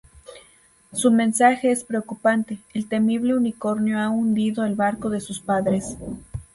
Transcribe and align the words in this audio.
Su 0.93 1.11
mensaje 1.11 1.69
es 1.71 1.83
preocupante: 1.83 2.57
el 2.73 2.87
temible 2.89 3.35
unicornio 3.37 3.99
ha 3.99 4.09
hundido 4.09 4.65
el 4.65 4.73
barco 4.73 5.11
de 5.11 5.21
sus 5.21 5.39
padres. 5.39 5.95